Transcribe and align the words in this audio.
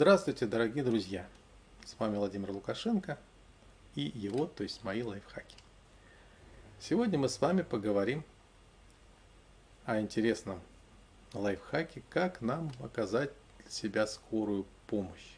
Здравствуйте, 0.00 0.46
дорогие 0.46 0.82
друзья! 0.82 1.28
С 1.84 1.94
вами 1.98 2.16
Владимир 2.16 2.52
Лукашенко 2.52 3.18
и 3.94 4.10
его, 4.14 4.46
то 4.46 4.62
есть 4.62 4.82
мои 4.82 5.02
лайфхаки. 5.02 5.58
Сегодня 6.78 7.18
мы 7.18 7.28
с 7.28 7.38
вами 7.38 7.60
поговорим 7.60 8.24
о 9.84 10.00
интересном 10.00 10.58
лайфхаке, 11.34 12.02
как 12.08 12.40
нам 12.40 12.72
оказать 12.82 13.30
для 13.58 13.70
себя 13.70 14.06
скорую 14.06 14.64
помощь. 14.86 15.34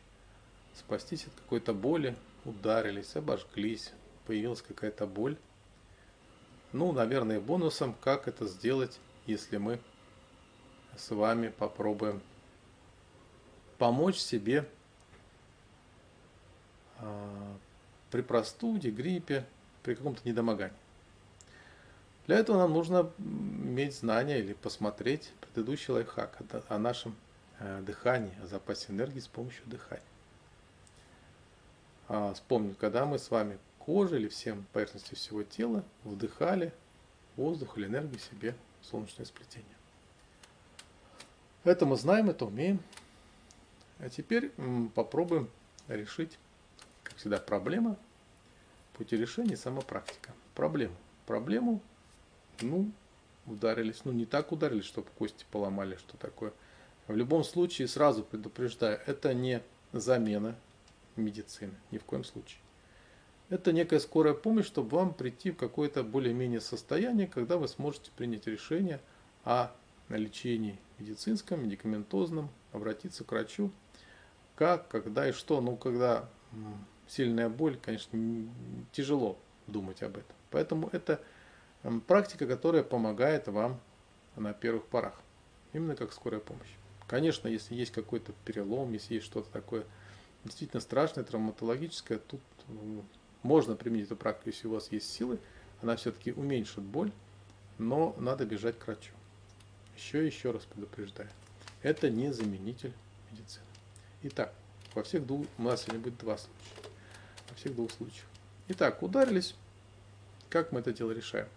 Спастись 0.77 1.27
от 1.27 1.35
какой-то 1.35 1.75
боли, 1.75 2.15
ударились, 2.45 3.17
обожглись, 3.17 3.91
появилась 4.29 4.63
какая-то 4.63 5.09
боль. 5.09 5.37
Ну, 6.71 6.93
наверное, 6.93 7.41
бонусом, 7.41 7.97
как 8.01 8.29
это 8.29 8.47
сделать, 8.47 9.01
если 9.27 9.57
мы 9.57 9.81
с 10.97 11.11
вами 11.11 11.49
попробуем 11.49 12.23
помочь 13.83 14.19
себе 14.19 14.65
а, 16.99 17.57
при 18.13 18.21
простуде, 18.21 18.91
гриппе, 18.93 19.45
при 19.83 19.97
каком-то 19.97 20.21
недомогании. 20.25 20.77
Для 22.29 22.39
этого 22.39 22.59
нам 22.59 22.75
нужно 22.75 23.11
иметь 23.19 23.97
знания 23.97 24.39
или 24.39 24.53
посмотреть 24.53 25.33
предыдущий 25.41 25.93
лайфхак 25.93 26.39
о 26.69 26.79
нашем 26.79 27.17
э, 27.59 27.83
дыхании, 27.85 28.33
о 28.45 28.47
запасе 28.47 28.93
энергии 28.93 29.19
с 29.19 29.27
помощью 29.27 29.67
дыхания. 29.67 30.05
А, 32.07 32.35
вспомнить, 32.35 32.79
когда 32.79 33.05
мы 33.05 33.19
с 33.19 33.33
вами 33.33 33.59
кожей 33.81 34.21
или 34.21 34.29
всем 34.29 34.65
поверхностью 34.73 35.17
всего 35.17 35.43
тела 35.43 35.83
вдыхали 36.05 36.73
воздух 37.35 37.77
или 37.79 37.87
энергию 37.87 38.21
себе 38.21 38.55
в 38.81 38.87
солнечное 38.87 39.27
сплетение. 39.27 39.75
Это 41.65 41.85
мы 41.85 41.97
знаем, 41.97 42.31
это 42.31 42.45
умеем. 42.45 42.79
А 44.03 44.09
теперь 44.09 44.51
попробуем 44.97 45.49
решить, 45.87 46.37
как 47.05 47.17
всегда, 47.17 47.39
проблема, 47.39 47.97
пути 48.95 49.17
решения, 49.17 49.57
сама 49.57 49.81
практика. 49.81 50.33
Проблему. 50.57 50.97
Проблему, 51.25 51.81
ну, 52.61 52.91
ударились, 53.47 54.05
ну, 54.05 54.11
не 54.11 54.27
так 54.27 54.51
ударились, 54.51 54.87
чтобы 54.87 55.07
кости 55.17 55.47
поломали, 55.53 55.95
что 55.95 56.17
такое. 56.17 56.53
В 57.07 57.15
любом 57.15 57.45
случае, 57.45 57.87
сразу 57.87 58.25
предупреждаю, 58.25 59.01
это 59.07 59.35
не 59.35 59.63
замена 59.93 60.57
медицины, 61.15 61.75
ни 61.93 61.99
в 61.99 62.05
коем 62.05 62.25
случае. 62.25 62.59
Это 63.51 63.73
некая 63.73 64.01
скорая 64.01 64.35
помощь, 64.35 64.67
чтобы 64.67 64.97
вам 64.97 65.15
прийти 65.15 65.53
в 65.53 65.57
какое-то 65.57 66.03
более-менее 66.03 66.61
состояние, 66.61 67.29
когда 67.29 67.57
вы 67.57 67.69
сможете 67.69 68.11
принять 68.17 68.49
решение 68.49 68.99
о 69.45 69.71
лечении 70.09 70.77
медицинском, 70.99 71.63
медикаментозном, 71.63 72.49
обратиться 72.73 73.23
к 73.23 73.31
врачу 73.31 73.71
как, 74.57 74.89
когда 74.89 75.29
и 75.29 75.33
что. 75.33 75.61
Ну, 75.61 75.77
когда 75.77 76.29
сильная 77.09 77.49
боль, 77.49 77.79
конечно, 77.83 78.19
тяжело 78.93 79.39
думать 79.67 80.03
об 80.03 80.17
этом. 80.17 80.37
Поэтому 80.51 80.89
это 80.93 81.21
практика, 82.07 82.47
которая 82.47 82.83
помогает 82.83 83.49
вам 83.49 83.81
на 84.37 84.53
первых 84.53 84.87
порах. 84.87 85.21
Именно 85.73 85.97
как 85.97 86.13
скорая 86.13 86.41
помощь. 86.41 86.75
Конечно, 87.07 87.49
если 87.49 87.75
есть 87.75 87.93
какой-то 87.93 88.33
перелом, 88.45 88.93
если 88.93 89.15
есть 89.15 89.27
что-то 89.27 89.51
такое 89.51 89.85
действительно 90.45 90.81
страшное, 90.81 91.25
травматологическое, 91.25 92.19
тут 92.19 92.41
можно 93.43 93.75
применить 93.77 94.07
эту 94.07 94.17
практику, 94.17 94.51
если 94.51 94.69
у 94.69 94.73
вас 94.73 94.91
есть 94.93 95.11
силы. 95.13 95.39
Она 95.83 95.97
все-таки 95.97 96.33
уменьшит 96.33 96.85
боль, 96.85 97.11
но 97.79 98.15
надо 98.19 98.47
бежать 98.47 98.79
к 98.79 98.87
врачу. 98.87 99.13
Еще 99.97 100.25
еще 100.27 100.53
раз 100.53 100.63
предупреждаю. 100.65 101.29
Это 101.83 102.09
не 102.09 102.33
заменитель 102.33 102.93
медицины. 103.31 103.65
Итак, 104.25 104.53
во 104.95 105.03
всех 105.03 105.27
двух, 105.27 105.47
у 105.59 105.63
нас 105.63 105.83
сегодня 105.83 106.01
будет 106.01 106.19
два 106.19 106.39
случая. 106.39 106.91
Во 107.49 107.57
всех 107.57 107.75
двух 107.75 107.91
случаях. 107.91 108.27
Итак, 108.69 109.03
ударились. 109.03 109.57
Как 110.49 110.71
мы 110.71 110.81
это 110.81 110.93
дело 110.93 111.11
решаем? 111.11 111.49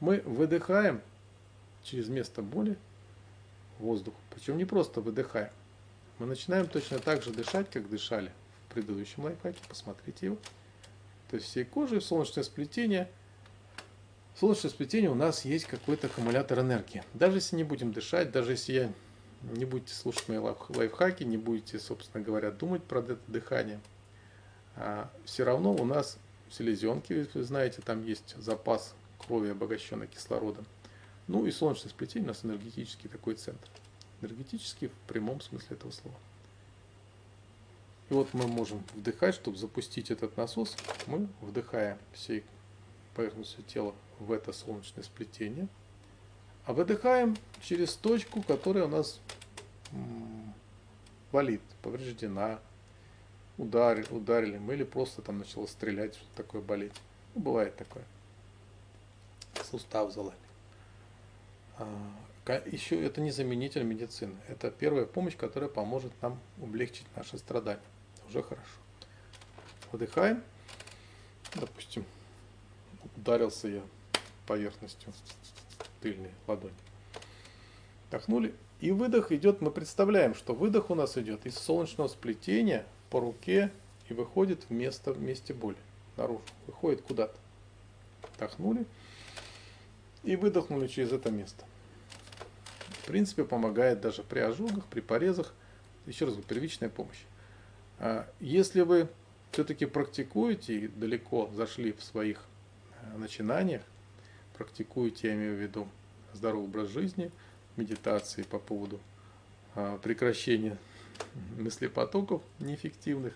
Мы 0.00 0.20
выдыхаем 0.20 1.00
через 1.82 2.08
место 2.08 2.42
боли 2.42 2.76
воздух. 3.78 4.14
Причем 4.34 4.58
не 4.58 4.66
просто 4.66 5.00
выдыхаем. 5.00 5.50
Мы 6.18 6.26
начинаем 6.26 6.66
точно 6.66 6.98
так 6.98 7.22
же 7.22 7.30
дышать, 7.30 7.70
как 7.70 7.88
дышали 7.88 8.30
в 8.68 8.74
предыдущем 8.74 9.24
лайфхаке. 9.24 9.58
Посмотрите 9.68 10.26
его. 10.26 10.38
То 11.30 11.36
есть 11.36 11.48
всей 11.48 11.64
кожей 11.64 12.02
солнечное 12.02 12.44
сплетение. 12.44 13.10
Солнечное 14.38 14.70
сплетение 14.70 15.10
у 15.10 15.14
нас 15.14 15.44
есть 15.44 15.64
какой-то 15.64 16.08
аккумулятор 16.08 16.60
энергии. 16.60 17.02
Даже 17.14 17.38
если 17.38 17.56
не 17.56 17.64
будем 17.64 17.92
дышать, 17.92 18.30
даже 18.30 18.52
если 18.52 18.72
я 18.72 18.92
не 19.52 19.64
будете 19.64 19.94
слушать 19.94 20.28
мои 20.28 20.38
лайфхаки, 20.38 21.24
не 21.24 21.36
будете, 21.36 21.78
собственно 21.78 22.22
говоря, 22.22 22.50
думать 22.50 22.82
про 22.82 23.00
это 23.00 23.18
дыхание. 23.26 23.80
А 24.76 25.10
все 25.24 25.44
равно 25.44 25.72
у 25.72 25.84
нас 25.84 26.18
в 26.48 26.54
селезенке, 26.54 27.28
вы 27.34 27.42
знаете, 27.42 27.82
там 27.82 28.04
есть 28.04 28.34
запас 28.38 28.94
крови, 29.18 29.50
обогащенный 29.50 30.06
кислородом. 30.06 30.66
Ну 31.26 31.46
и 31.46 31.50
солнечное 31.50 31.90
сплетение 31.90 32.26
у 32.26 32.28
нас 32.28 32.44
энергетический 32.44 33.08
такой 33.08 33.34
центр. 33.34 33.68
Энергетический 34.20 34.88
в 34.88 35.08
прямом 35.08 35.40
смысле 35.40 35.76
этого 35.76 35.90
слова. 35.90 36.16
И 38.10 38.14
вот 38.14 38.34
мы 38.34 38.46
можем 38.46 38.82
вдыхать, 38.94 39.34
чтобы 39.34 39.56
запустить 39.56 40.10
этот 40.10 40.36
насос, 40.36 40.76
мы 41.06 41.28
вдыхаем 41.40 41.98
всей 42.12 42.44
поверхностью 43.14 43.64
тела 43.64 43.94
в 44.18 44.32
это 44.32 44.52
солнечное 44.52 45.04
сплетение– 45.04 45.68
а 46.66 46.72
выдыхаем 46.72 47.36
через 47.62 47.94
точку, 47.94 48.42
которая 48.42 48.84
у 48.84 48.88
нас 48.88 49.20
болит, 51.30 51.62
повреждена, 51.82 52.60
ударили, 53.58 54.06
ударили 54.10 54.58
мы 54.58 54.74
или 54.74 54.84
просто 54.84 55.22
там 55.22 55.38
начало 55.38 55.66
стрелять, 55.66 56.14
что 56.14 56.26
такое 56.36 56.62
болеть. 56.62 56.94
Ну, 57.34 57.42
бывает 57.42 57.76
такое. 57.76 58.04
Сустав 59.70 60.12
заломил. 60.12 60.38
А, 61.78 62.12
еще 62.66 63.04
это 63.04 63.20
не 63.20 63.30
заменитель 63.30 63.82
медицины. 63.82 64.36
Это 64.48 64.70
первая 64.70 65.06
помощь, 65.06 65.36
которая 65.36 65.68
поможет 65.68 66.12
нам 66.22 66.38
облегчить 66.62 67.06
наши 67.16 67.38
страдания. 67.38 67.82
Уже 68.28 68.42
хорошо. 68.42 68.64
Выдыхаем. 69.92 70.42
Допустим, 71.54 72.04
ударился 73.16 73.68
я 73.68 73.82
поверхностью 74.46 75.12
тыльной 76.04 76.32
ладони. 76.46 76.74
Вдохнули. 78.08 78.54
И 78.80 78.90
выдох 78.90 79.32
идет, 79.32 79.62
мы 79.62 79.70
представляем, 79.70 80.34
что 80.34 80.54
выдох 80.54 80.90
у 80.90 80.94
нас 80.94 81.16
идет 81.16 81.46
из 81.46 81.56
солнечного 81.56 82.08
сплетения 82.08 82.84
по 83.08 83.20
руке 83.20 83.72
и 84.10 84.12
выходит 84.12 84.64
в 84.68 84.70
место, 84.70 85.14
в 85.14 85.22
месте 85.22 85.54
боли, 85.54 85.78
наружу, 86.18 86.42
выходит 86.66 87.00
куда-то. 87.00 87.34
Вдохнули 88.36 88.84
и 90.22 90.36
выдохнули 90.36 90.88
через 90.88 91.12
это 91.12 91.30
место. 91.30 91.64
В 93.02 93.06
принципе, 93.06 93.44
помогает 93.44 94.02
даже 94.02 94.22
при 94.22 94.40
ожогах, 94.40 94.84
при 94.86 95.00
порезах. 95.00 95.54
Еще 96.04 96.26
раз 96.26 96.34
говорю, 96.34 96.48
первичная 96.48 96.90
помощь. 96.90 97.22
А 97.98 98.28
если 98.40 98.82
вы 98.82 99.08
все-таки 99.52 99.86
практикуете 99.86 100.80
и 100.80 100.88
далеко 100.88 101.50
зашли 101.54 101.92
в 101.92 102.02
своих 102.02 102.44
э, 103.00 103.16
начинаниях, 103.16 103.82
практикуете, 104.56 105.28
я 105.28 105.34
имею 105.34 105.56
в 105.56 105.60
виду 105.60 105.88
здоровый 106.32 106.66
образ 106.66 106.88
жизни, 106.88 107.30
медитации 107.76 108.42
по 108.42 108.58
поводу 108.58 109.00
а, 109.74 109.98
прекращения 109.98 110.78
мыслепотоков 111.58 112.42
неэффективных, 112.58 113.34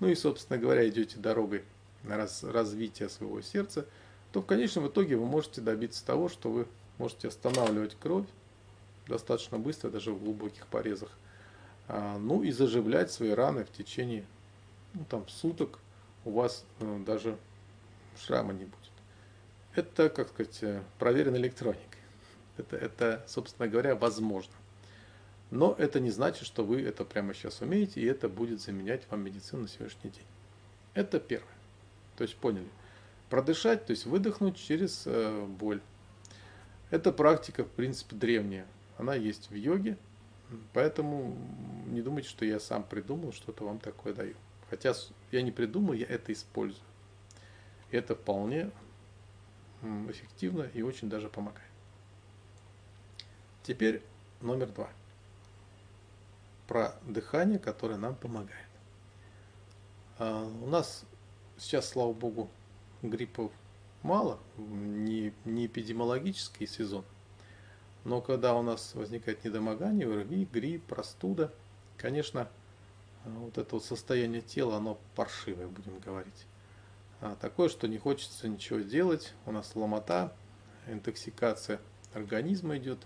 ну 0.00 0.08
и, 0.08 0.14
собственно 0.14 0.58
говоря, 0.58 0.88
идете 0.88 1.18
дорогой 1.18 1.64
на 2.02 2.16
раз, 2.16 2.42
развитие 2.42 3.08
своего 3.08 3.40
сердца, 3.42 3.86
то 4.32 4.40
в 4.40 4.46
конечном 4.46 4.88
итоге 4.88 5.16
вы 5.16 5.26
можете 5.26 5.60
добиться 5.60 6.04
того, 6.04 6.28
что 6.28 6.50
вы 6.50 6.66
можете 6.98 7.28
останавливать 7.28 7.96
кровь 7.98 8.26
достаточно 9.06 9.58
быстро, 9.58 9.90
даже 9.90 10.12
в 10.12 10.22
глубоких 10.22 10.66
порезах, 10.66 11.10
а, 11.88 12.18
ну 12.18 12.42
и 12.42 12.50
заживлять 12.50 13.10
свои 13.10 13.30
раны 13.30 13.64
в 13.64 13.72
течение 13.72 14.24
ну, 14.94 15.04
там, 15.08 15.28
суток, 15.28 15.78
у 16.24 16.30
вас 16.30 16.64
э, 16.80 17.02
даже 17.04 17.36
шрама 18.16 18.52
не 18.52 18.64
будет. 18.64 18.76
Это, 19.74 20.10
как 20.10 20.28
сказать, 20.28 20.58
э, 20.62 20.82
проверено 20.98 21.36
электроникой. 21.36 22.00
Это, 22.58 22.76
это, 22.76 23.24
собственно 23.26 23.68
говоря, 23.68 23.94
возможно. 23.94 24.52
Но 25.50 25.74
это 25.78 26.00
не 26.00 26.10
значит, 26.10 26.46
что 26.46 26.64
вы 26.64 26.82
это 26.82 27.04
прямо 27.04 27.34
сейчас 27.34 27.60
умеете, 27.60 28.00
и 28.00 28.04
это 28.04 28.28
будет 28.28 28.60
заменять 28.60 29.02
вам 29.10 29.24
медицину 29.24 29.62
на 29.62 29.68
сегодняшний 29.68 30.10
день. 30.10 30.26
Это 30.94 31.20
первое. 31.20 31.54
То 32.16 32.22
есть 32.22 32.36
поняли. 32.36 32.68
Продышать, 33.30 33.86
то 33.86 33.92
есть 33.92 34.04
выдохнуть 34.04 34.56
через 34.56 35.04
э, 35.06 35.46
боль. 35.46 35.80
Эта 36.90 37.12
практика, 37.12 37.64
в 37.64 37.70
принципе, 37.70 38.16
древняя. 38.16 38.66
Она 38.98 39.14
есть 39.14 39.50
в 39.50 39.54
йоге, 39.54 39.96
поэтому 40.74 41.34
не 41.86 42.02
думайте, 42.02 42.28
что 42.28 42.44
я 42.44 42.60
сам 42.60 42.84
придумал, 42.84 43.32
что-то 43.32 43.64
вам 43.64 43.78
такое 43.78 44.12
даю. 44.12 44.34
Хотя 44.68 44.94
я 45.30 45.40
не 45.40 45.50
придумал, 45.50 45.94
я 45.94 46.06
это 46.06 46.32
использую. 46.32 46.84
И 47.90 47.96
это 47.96 48.14
вполне 48.14 48.70
эффективно 49.82 50.62
и 50.74 50.82
очень 50.82 51.08
даже 51.10 51.28
помогает. 51.28 51.68
Теперь 53.62 54.02
номер 54.40 54.68
два. 54.68 54.88
про 56.66 56.94
дыхание, 57.02 57.58
которое 57.58 57.96
нам 57.98 58.14
помогает. 58.14 58.66
А, 60.18 60.44
у 60.44 60.66
нас 60.66 61.04
сейчас, 61.58 61.88
слава 61.88 62.12
богу, 62.12 62.48
гриппов 63.02 63.52
мало, 64.02 64.38
не, 64.56 65.32
не 65.44 65.66
эпидемиологический 65.66 66.66
сезон. 66.66 67.04
Но 68.04 68.20
когда 68.20 68.54
у 68.54 68.62
нас 68.62 68.94
возникает 68.94 69.44
недомогание, 69.44 70.08
ОРВИ, 70.08 70.48
грипп, 70.50 70.84
простуда, 70.84 71.52
конечно, 71.96 72.48
вот 73.24 73.58
это 73.58 73.76
вот 73.76 73.84
состояние 73.84 74.42
тела, 74.42 74.76
оно 74.76 74.98
паршивое, 75.14 75.68
будем 75.68 75.98
говорить. 76.00 76.46
А, 77.22 77.36
такое, 77.36 77.68
что 77.68 77.86
не 77.86 77.98
хочется 77.98 78.48
ничего 78.48 78.80
делать, 78.80 79.32
у 79.46 79.52
нас 79.52 79.76
ломота, 79.76 80.32
интоксикация 80.88 81.80
организма 82.14 82.76
идет, 82.76 82.98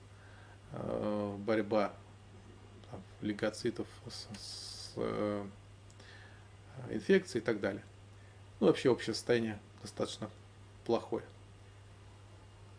а, 0.72 1.36
борьба 1.36 1.92
лейкоцитов 3.20 3.86
с, 4.08 4.26
с 4.40 4.92
э, 4.96 5.46
инфекцией 6.88 7.42
и 7.42 7.44
так 7.44 7.60
далее. 7.60 7.84
Ну, 8.58 8.68
вообще 8.68 8.88
общее 8.88 9.12
состояние 9.12 9.60
достаточно 9.82 10.30
плохое. 10.86 11.24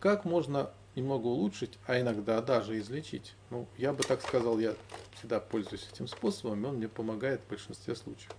Как 0.00 0.24
можно 0.24 0.72
немного 0.96 1.26
улучшить, 1.26 1.78
а 1.86 2.00
иногда 2.00 2.42
даже 2.42 2.78
излечить? 2.80 3.36
Ну, 3.50 3.68
я 3.76 3.92
бы 3.92 4.02
так 4.02 4.22
сказал, 4.22 4.58
я 4.58 4.74
всегда 5.12 5.38
пользуюсь 5.38 5.88
этим 5.92 6.08
способом, 6.08 6.64
и 6.64 6.68
он 6.68 6.76
мне 6.76 6.88
помогает 6.88 7.42
в 7.42 7.48
большинстве 7.48 7.94
случаев. 7.94 8.34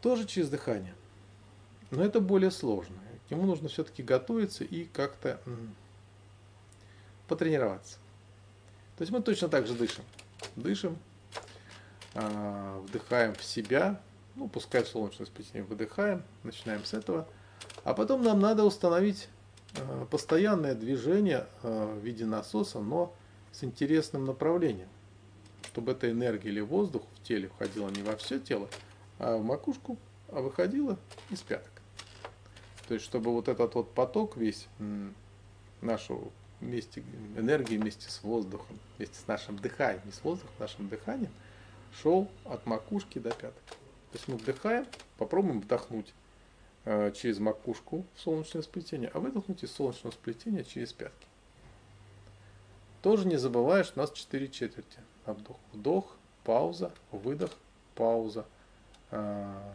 Тоже 0.00 0.26
через 0.26 0.48
дыхание. 0.48 0.94
Но 1.90 2.02
это 2.04 2.20
более 2.20 2.50
сложно. 2.50 2.96
К 3.26 3.30
нему 3.30 3.44
нужно 3.44 3.68
все-таки 3.68 4.02
готовиться 4.02 4.64
и 4.64 4.84
как-то 4.84 5.40
потренироваться. 7.28 7.98
То 8.96 9.02
есть 9.02 9.12
мы 9.12 9.20
точно 9.20 9.48
так 9.48 9.66
же 9.66 9.74
дышим. 9.74 10.04
Дышим, 10.54 10.96
а, 12.14 12.80
вдыхаем 12.80 13.34
в 13.34 13.42
себя, 13.42 14.00
ну, 14.36 14.48
пускай 14.48 14.84
в 14.84 14.88
солнечное 14.88 15.26
сплетение 15.26 15.64
выдыхаем, 15.64 16.22
начинаем 16.44 16.84
с 16.84 16.94
этого. 16.94 17.26
А 17.84 17.94
потом 17.94 18.22
нам 18.22 18.40
надо 18.40 18.64
установить 18.64 19.28
э, 19.74 20.06
постоянное 20.10 20.74
движение 20.74 21.46
э, 21.62 21.94
в 21.98 22.04
виде 22.04 22.26
насоса, 22.26 22.80
но 22.80 23.14
с 23.52 23.64
интересным 23.64 24.24
направлением, 24.24 24.88
чтобы 25.64 25.92
эта 25.92 26.10
энергия 26.10 26.50
или 26.50 26.60
воздух 26.60 27.02
в 27.14 27.22
теле 27.22 27.48
входила 27.48 27.88
не 27.88 28.02
во 28.02 28.16
все 28.16 28.38
тело, 28.38 28.68
а 29.18 29.36
в 29.36 29.44
макушку, 29.44 29.98
а 30.28 30.40
выходила 30.40 30.98
из 31.30 31.40
пяток. 31.40 31.75
То 32.88 32.94
есть, 32.94 33.06
чтобы 33.06 33.32
вот 33.32 33.48
этот 33.48 33.74
вот 33.74 33.92
поток 33.92 34.36
весь 34.36 34.68
нашего 35.80 36.30
вместе 36.60 37.02
энергии 37.36 37.76
вместе 37.76 38.08
с 38.10 38.22
воздухом, 38.22 38.78
вместе 38.96 39.18
с 39.18 39.26
нашим 39.26 39.58
дыханием, 39.58 40.02
не 40.04 40.12
с 40.12 40.22
воздухом, 40.22 40.54
нашим 40.58 40.88
дыханием, 40.88 41.32
шел 42.00 42.28
от 42.44 42.64
макушки 42.66 43.18
до 43.18 43.30
пяток. 43.30 43.62
То 44.12 44.18
есть 44.18 44.28
мы 44.28 44.36
вдыхаем, 44.36 44.86
попробуем 45.18 45.60
вдохнуть 45.60 46.14
э, 46.84 47.12
через 47.12 47.38
макушку 47.38 48.04
в 48.14 48.20
солнечное 48.20 48.62
сплетение, 48.62 49.10
а 49.12 49.20
выдохнуть 49.20 49.62
из 49.62 49.72
солнечного 49.72 50.12
сплетения 50.12 50.64
через 50.64 50.92
пятки. 50.92 51.26
Тоже 53.02 53.26
не 53.26 53.36
забывая, 53.36 53.84
что 53.84 54.00
у 54.00 54.02
нас 54.02 54.12
4 54.12 54.48
четверти. 54.48 54.98
Вдох, 55.26 55.56
вдох, 55.72 56.16
пауза, 56.44 56.92
выдох, 57.10 57.50
пауза. 57.94 58.46
А, 59.10 59.74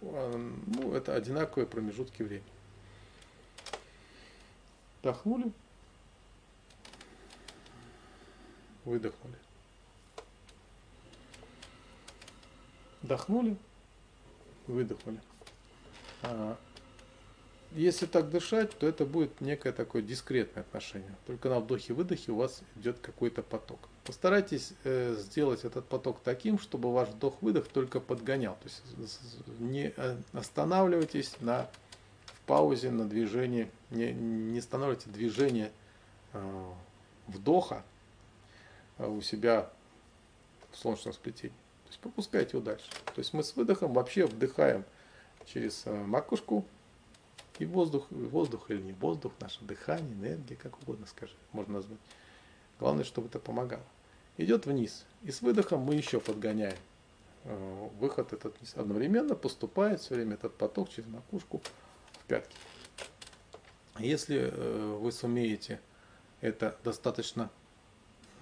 ну, 0.00 0.94
это 0.94 1.14
одинаковые 1.14 1.66
промежутки 1.66 2.22
времени. 2.22 2.44
Вдохнули, 5.00 5.52
выдохнули. 8.84 9.36
Вдохнули, 13.02 13.56
выдохнули. 14.66 15.20
А, 16.22 16.56
если 17.72 18.06
так 18.06 18.30
дышать, 18.30 18.76
то 18.78 18.86
это 18.86 19.06
будет 19.06 19.40
некое 19.40 19.72
такое 19.72 20.02
дискретное 20.02 20.62
отношение. 20.64 21.14
Только 21.26 21.48
на 21.48 21.60
вдохе-выдохе 21.60 22.32
у 22.32 22.36
вас 22.36 22.62
идет 22.76 22.98
какой-то 22.98 23.42
поток. 23.42 23.88
Постарайтесь 24.10 24.72
э, 24.82 25.14
сделать 25.20 25.64
этот 25.64 25.86
поток 25.86 26.18
таким, 26.24 26.58
чтобы 26.58 26.92
ваш 26.92 27.10
вдох-выдох 27.10 27.68
только 27.68 28.00
подгонял. 28.00 28.54
То 28.56 28.64
есть 28.64 28.82
не 29.60 29.94
э, 29.96 30.16
останавливайтесь 30.32 31.36
на 31.38 31.70
в 32.24 32.40
паузе, 32.40 32.90
на 32.90 33.08
движении, 33.08 33.70
не, 33.90 34.12
не 34.12 34.58
останавливайте 34.58 35.10
движение 35.10 35.70
э, 36.32 36.72
вдоха 37.28 37.84
у 38.98 39.20
себя 39.20 39.70
в 40.72 40.76
солнечном 40.76 41.14
сплетении. 41.14 41.54
То 41.84 41.90
есть 41.90 42.00
пропускайте 42.00 42.56
его 42.56 42.66
дальше. 42.66 42.90
То 43.14 43.20
есть 43.20 43.32
мы 43.32 43.44
с 43.44 43.54
выдохом 43.54 43.92
вообще 43.92 44.26
вдыхаем 44.26 44.84
через 45.46 45.84
макушку, 45.86 46.64
и 47.60 47.64
воздух, 47.64 48.08
воздух 48.10 48.72
или 48.72 48.82
не 48.82 48.92
воздух, 48.92 49.34
наше 49.38 49.62
дыхание, 49.64 50.12
энергия, 50.14 50.56
как 50.56 50.82
угодно 50.82 51.06
скажи, 51.06 51.34
можно 51.52 51.74
назвать. 51.74 52.00
Главное, 52.80 53.04
чтобы 53.04 53.28
это 53.28 53.38
помогало. 53.38 53.84
Идет 54.40 54.64
вниз. 54.64 55.04
И 55.22 55.30
с 55.30 55.42
выдохом 55.42 55.80
мы 55.80 55.96
еще 55.96 56.18
подгоняем 56.18 56.78
э, 57.44 57.88
выход 57.98 58.32
этот 58.32 58.58
вниз. 58.58 58.72
Одновременно 58.74 59.34
поступает 59.34 60.00
все 60.00 60.14
время 60.14 60.34
этот 60.34 60.56
поток 60.56 60.88
через 60.88 61.08
макушку 61.10 61.60
в 62.12 62.24
пятки. 62.24 62.56
Если 63.98 64.50
э, 64.50 64.96
вы 64.98 65.12
сумеете 65.12 65.78
это 66.40 66.74
достаточно 66.82 67.50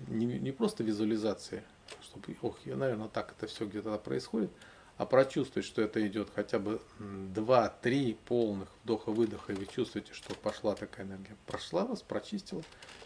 не, 0.07 0.25
не 0.25 0.53
просто 0.53 0.85
визуализация, 0.85 1.65
чтобы, 2.01 2.37
ох, 2.43 2.57
я, 2.65 2.77
наверное, 2.77 3.09
так 3.09 3.35
это 3.37 3.49
все 3.49 3.67
где-то 3.67 3.99
происходит, 3.99 4.53
а 4.99 5.05
прочувствовать, 5.05 5.67
что 5.67 5.83
это 5.83 6.07
идет 6.07 6.29
хотя 6.33 6.61
бы 6.61 6.81
2-3 7.01 8.17
полных 8.25 8.69
вдоха-выдоха, 8.85 9.53
и 9.53 9.57
вы 9.57 9.67
чувствуете, 9.67 10.13
что 10.13 10.33
пошла 10.37 10.77
такая 10.77 11.07
энергия, 11.07 11.37
прошла 11.47 11.85
вас, 11.85 12.03
прочистила, 12.03 12.63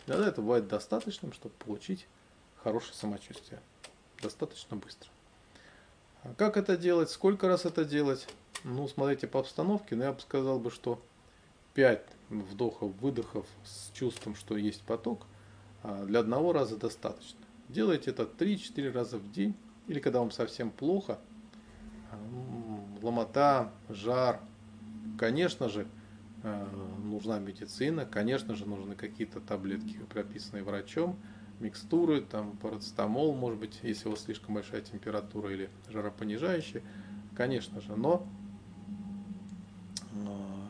иногда 0.06 0.28
это 0.28 0.42
бывает 0.42 0.68
достаточным, 0.68 1.32
чтобы 1.32 1.54
получить 1.54 2.06
хорошее 2.62 2.94
самочувствие. 2.94 3.60
Достаточно 4.22 4.76
быстро. 4.76 5.10
А 6.22 6.34
как 6.34 6.56
это 6.56 6.76
делать, 6.76 7.10
сколько 7.10 7.48
раз 7.48 7.64
это 7.64 7.84
делать? 7.84 8.26
Ну, 8.64 8.86
смотрите 8.86 9.26
по 9.26 9.40
обстановке, 9.40 9.96
но 9.96 10.04
я 10.04 10.12
бы 10.12 10.20
сказал 10.20 10.58
бы, 10.58 10.70
что 10.70 11.02
5 11.74 12.06
вдохов-выдохов 12.30 13.46
с 13.64 13.90
чувством, 13.92 14.36
что 14.36 14.56
есть 14.56 14.82
поток, 14.82 15.26
а, 15.82 16.04
для 16.04 16.20
одного 16.20 16.52
раза 16.52 16.76
достаточно. 16.76 17.40
Делайте 17.68 18.10
это 18.10 18.24
3-4 18.24 18.92
раза 18.92 19.18
в 19.18 19.32
день, 19.32 19.54
или 19.88 19.98
когда 19.98 20.20
вам 20.20 20.30
совсем 20.30 20.70
плохо, 20.70 21.18
ломота, 23.00 23.72
жар. 23.88 24.40
Конечно 25.18 25.68
же, 25.68 25.86
нужна 27.02 27.38
медицина, 27.38 28.04
конечно 28.04 28.54
же, 28.54 28.66
нужны 28.66 28.94
какие-то 28.94 29.40
таблетки, 29.40 29.98
прописанные 30.10 30.62
врачом, 30.62 31.18
микстуры, 31.62 32.20
там 32.20 32.56
парацетамол, 32.58 33.34
может 33.34 33.58
быть, 33.58 33.78
если 33.82 34.08
у 34.08 34.10
вас 34.10 34.24
слишком 34.24 34.54
большая 34.54 34.82
температура 34.82 35.50
или 35.50 35.70
жаропонижающие, 35.88 36.82
конечно 37.34 37.80
же, 37.80 37.96
но 37.96 38.26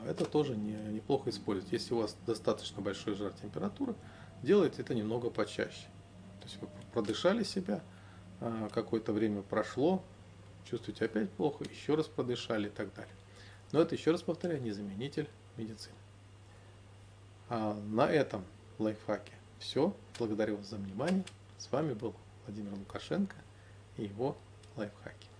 это 0.06 0.24
тоже 0.24 0.56
не, 0.56 0.74
неплохо 0.92 1.30
использовать. 1.30 1.72
Если 1.72 1.94
у 1.94 1.98
вас 1.98 2.16
достаточно 2.26 2.82
большой 2.82 3.14
жар 3.14 3.32
температура, 3.32 3.94
делайте 4.42 4.82
это 4.82 4.94
немного 4.94 5.30
почаще. 5.30 5.86
То 6.40 6.46
есть 6.46 6.58
вы 6.60 6.68
продышали 6.92 7.42
себя, 7.42 7.82
а, 8.40 8.68
какое-то 8.70 9.12
время 9.12 9.42
прошло, 9.42 10.04
чувствуете 10.68 11.04
опять 11.04 11.30
плохо, 11.30 11.64
еще 11.64 11.94
раз 11.94 12.06
продышали 12.06 12.66
и 12.66 12.70
так 12.70 12.92
далее. 12.94 13.14
Но 13.72 13.80
это, 13.80 13.94
еще 13.94 14.10
раз 14.10 14.22
повторяю, 14.22 14.60
не 14.62 14.72
заменитель 14.72 15.28
медицины. 15.56 15.94
А 17.48 17.74
на 17.74 18.10
этом 18.10 18.44
лайфхаке 18.78 19.32
все. 19.62 19.94
Благодарю 20.18 20.56
вас 20.56 20.66
за 20.66 20.76
внимание. 20.76 21.24
С 21.56 21.70
вами 21.70 21.94
был 21.94 22.14
Владимир 22.46 22.72
Лукашенко 22.74 23.36
и 23.96 24.04
его 24.04 24.36
лайфхаки. 24.76 25.31